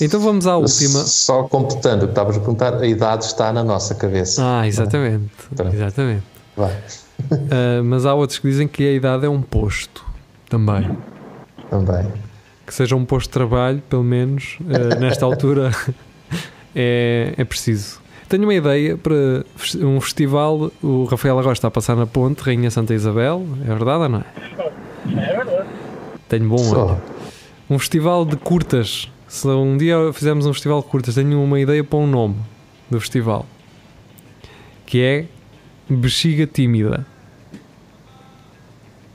[0.00, 0.98] Então vamos à última.
[1.04, 4.42] Só completando o que estavas a perguntar, a idade está na nossa cabeça.
[4.44, 5.72] Ah, exatamente, Pronto.
[5.74, 6.22] exatamente.
[6.56, 6.72] Vai,
[7.50, 10.04] Ah, mas há outros que dizem que a idade é um posto
[10.48, 10.90] também.
[11.70, 12.06] também.
[12.70, 15.72] Que seja um posto de trabalho, pelo menos, ah, nesta altura,
[16.72, 18.00] é, é preciso.
[18.28, 19.44] Tenho uma ideia para
[19.84, 20.70] um festival.
[20.80, 23.44] O Rafael agora está a passar na ponte, Rainha Santa Isabel.
[23.64, 24.24] É verdade ou não é?
[25.08, 25.68] É verdade.
[26.28, 26.68] Tenho bom olho.
[26.68, 27.00] Só.
[27.68, 29.10] Um festival de curtas.
[29.26, 32.36] Se um dia fizermos um festival de curtas, tenho uma ideia para um nome
[32.88, 33.46] do festival.
[34.86, 35.24] Que é
[35.88, 37.04] Bexiga Tímida.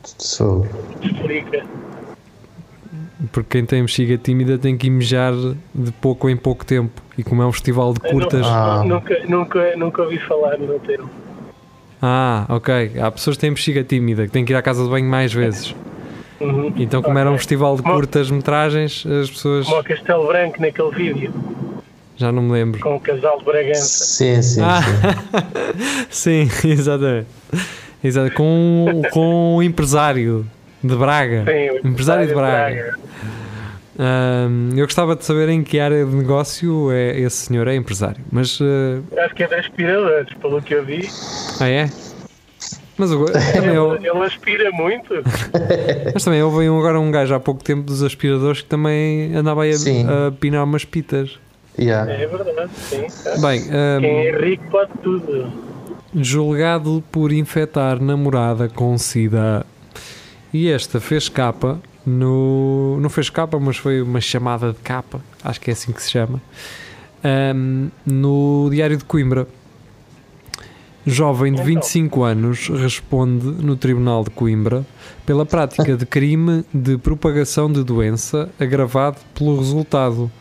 [0.04, 0.68] Sou.
[1.02, 1.65] Explica.
[3.32, 5.34] Porque quem tem bexiga tímida tem que mijar
[5.74, 7.02] de pouco em pouco tempo.
[7.18, 8.46] E como é um festival de curtas.
[8.46, 8.84] Ah.
[8.86, 11.10] Nunca, nunca, nunca ouvi falar no termo.
[12.02, 12.92] Ah, ok.
[13.02, 15.34] Há pessoas que têm bexiga tímida, que têm que ir à casa de banho mais
[15.34, 15.74] vezes.
[16.40, 16.74] Uhum.
[16.76, 19.66] Então, como era um festival de Como- curtas metragens, as pessoas.
[19.66, 21.34] Como o Castelo Branco naquele vídeo,
[22.18, 22.82] Já não me lembro.
[22.82, 24.04] com o casal de Bragança.
[24.06, 24.82] Sim, sim, Ah.
[26.12, 26.50] sim.
[26.50, 27.28] Sim, exatamente.
[28.04, 28.32] Exato.
[28.36, 30.46] Com, com o empresário
[30.84, 31.44] de Braga.
[31.46, 32.96] Sim, o Empresário de Braga.
[33.98, 38.22] Ahm, eu gostava de saber em que área de negócio é esse senhor é empresário.
[38.32, 38.60] Mas.
[38.62, 41.08] ah, Acho que é de aspiradores, pelo que eu vi.
[41.62, 41.90] ah, é?
[42.98, 45.14] Mas, o- também, eu, Ele, ele aspira muito.
[46.14, 49.64] mas também houve um- agora um gajo há pouco tempo dos aspiradores que também andava
[49.64, 51.40] aí a, a pinar umas pitas.
[51.80, 52.10] Yeah.
[52.12, 53.06] É verdade, sim.
[53.42, 55.52] Bem, ahm, Quem é rico pode tudo.
[56.16, 59.66] julgado por infectar namorada com SIDA.
[60.56, 62.98] E esta fez capa no.
[63.02, 66.10] Não fez capa, mas foi uma chamada de capa, acho que é assim que se
[66.10, 66.42] chama,
[67.22, 69.50] ahm, no Diário de Coimbra.
[71.06, 71.74] Jovem de Então.
[71.74, 74.86] 25 anos responde no Tribunal de Coimbra
[75.26, 80.32] pela prática de crime de propagação de doença agravado pelo resultado.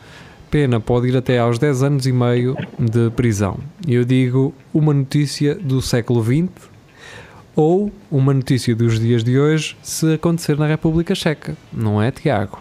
[0.49, 3.59] Pena pode ir até aos 10 anos e meio de prisão.
[3.85, 6.74] E eu digo uma notícia do século XX
[7.57, 12.61] ou uma notícia dos dias de hoje se acontecer na República Checa, não é, Tiago?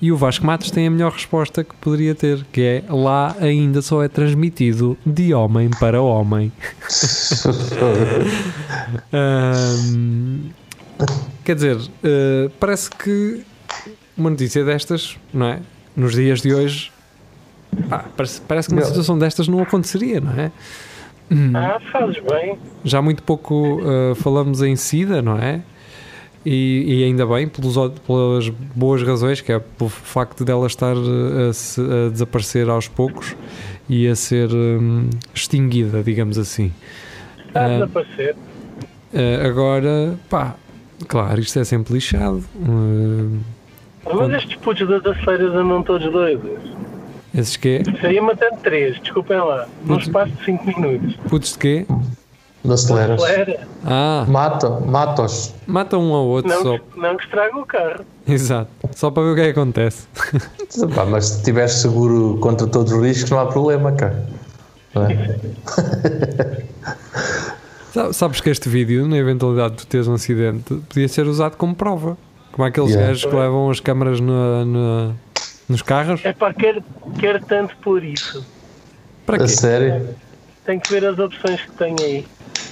[0.00, 3.80] E o Vasco Matos tem a melhor resposta que poderia ter, que é lá ainda
[3.80, 6.52] só é transmitido de homem para homem.
[9.12, 10.50] Ahm,
[11.44, 13.42] quer dizer, eh, parece que
[14.16, 15.60] uma notícia destas, não é?
[15.96, 16.92] Nos dias de hoje,
[17.88, 20.52] pá, parece, parece que uma situação destas não aconteceria, não é?
[21.30, 21.52] Hum.
[21.54, 22.56] Ah, fazes bem.
[22.84, 25.60] Já muito pouco eh, falamos em SIDA, não é?
[26.44, 27.74] E, e ainda bem, pelos,
[28.06, 32.86] pelas boas razões, que é pelo facto dela estar eh, a, se- a desaparecer aos
[32.86, 33.34] poucos
[33.88, 36.72] e a ser hum, extinguida, digamos assim.
[37.48, 37.68] Está a Ah.
[37.70, 38.36] desaparecer.
[39.12, 40.54] Eh, agora, pá,
[41.08, 42.44] claro, isto é sempre lixado.
[42.62, 43.38] Eh,
[44.14, 46.60] Mas estes putos das aceiras andam todos doidos.
[47.36, 47.82] Esses quê?
[48.00, 49.66] Saía matando três, desculpem lá.
[49.84, 51.14] Num espaço de 5 minutos.
[51.28, 51.86] Putos de quê?
[52.64, 53.22] Não aceleras.
[53.22, 53.68] Acelera.
[53.84, 55.54] Ah, Mata, mata-os.
[55.66, 56.78] mata um ao outro Não, só.
[56.78, 58.04] que- não que estraga o carro.
[58.26, 58.68] Exato.
[58.92, 60.06] Só para ver o que é que acontece.
[60.94, 64.26] Pá, mas se tiveres seguro contra todos os riscos, não há problema, cara.
[64.94, 65.36] Não é?
[67.92, 71.56] Sa- Sabes que este vídeo, na eventualidade de tu teres um acidente, podia ser usado
[71.56, 72.16] como prova.
[72.52, 73.08] Como aqueles Yeah.
[73.08, 75.10] gajos que levam as câmaras na- na-
[75.68, 76.24] nos carros.
[76.24, 76.82] É pá, quero,
[77.18, 78.44] quero tanto por isso.
[79.24, 79.48] Para A quê?
[79.48, 80.08] sério?
[80.64, 82.26] Tenho que ver as opções que tem aí.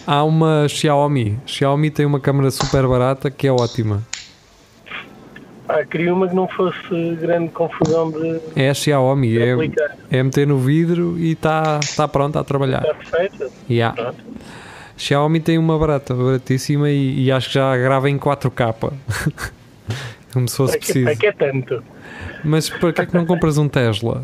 [0.07, 1.39] Há uma Xiaomi.
[1.47, 4.03] Xiaomi tem uma câmara super barata que é ótima.
[5.67, 9.39] Pá, queria uma que não fosse grande confusão de É a Xiaomi.
[9.39, 9.55] É,
[10.11, 12.83] é meter no vidro e está tá pronta a trabalhar.
[12.83, 13.51] Está perfeita?
[13.71, 14.01] Yeah.
[14.01, 14.19] Pronto.
[14.97, 18.93] Xiaomi tem uma barata, baratíssima e, e acho que já grava em 4K.
[20.33, 21.05] Como se fosse preciso.
[21.05, 21.83] para que é tanto?
[22.45, 24.23] Mas para que é que não compras um Tesla?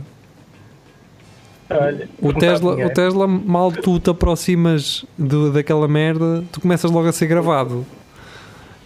[1.68, 2.91] Olha, O Tesla, o.
[2.93, 7.86] Tesla, mal tu te aproximas do- daquela merda, tu começas logo a ser gravado.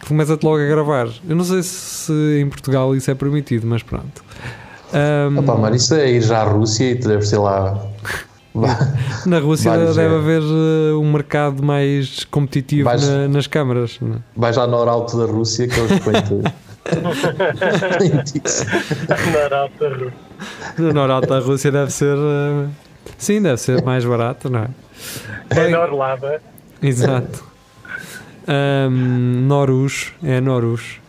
[0.07, 1.09] Começa-te logo a gravar.
[1.27, 4.23] Eu não sei se em Portugal isso é permitido, mas pronto.
[4.93, 7.87] Ahm, Opa, mano, isso é ir já à Rússia e tu deves ter lá.
[9.27, 10.19] na Rússia vários deve é.
[10.19, 13.99] haver eh, um mercado mais competitivo Vais- na- nas câmaras.
[14.03, 14.17] é?
[14.37, 16.53] Vais lá no Oralto da Rússia que eles põem-te.
[19.45, 20.13] Arauta Rússia.
[20.79, 22.17] No norte da Rússia deve ser.
[22.17, 22.69] eh,
[23.19, 24.69] sim, deve ser mais barato, não é?
[25.51, 26.43] É Bem, Orlada.
[26.83, 27.45] Exato.
[28.47, 31.01] Ahm, Norus, é Norus.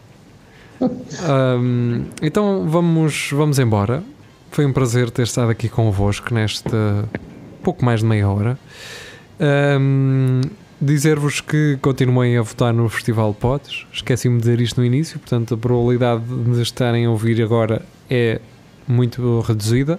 [1.28, 4.03] Ahm, então vamos, vamos embora.
[4.51, 7.05] Foi um prazer ter estado aqui convosco nesta
[7.63, 8.57] pouco mais de meia hora.
[9.39, 10.41] Ahm,
[10.80, 13.86] Dizer-vos que continuem a votar no Festival Potes.
[13.93, 18.41] Esqueci-me de dizer isto no início, portanto a probabilidade de estarem a ouvir agora é
[18.86, 19.97] muito reduzida.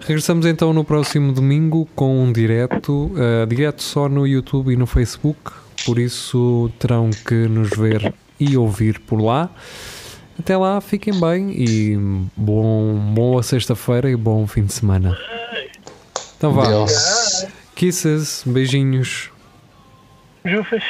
[0.00, 4.86] Regressamos então no próximo domingo com um direto, uh, direto só no YouTube e no
[4.86, 5.52] Facebook,
[5.86, 9.48] por isso terão que nos ver e ouvir por lá.
[10.38, 11.96] Até lá, fiquem bem e
[12.36, 15.16] bom, boa sexta-feira e bom fim de semana.
[16.36, 17.46] Então vá, Deus.
[17.76, 19.33] kisses, beijinhos.
[20.44, 20.82] Je vous fais.